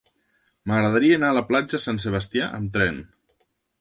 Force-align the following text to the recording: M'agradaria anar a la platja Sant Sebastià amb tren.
M'agradaria 0.69 1.19
anar 1.21 1.29
a 1.33 1.37
la 1.39 1.43
platja 1.51 1.81
Sant 1.85 2.01
Sebastià 2.05 2.49
amb 2.59 2.77
tren. 2.79 2.99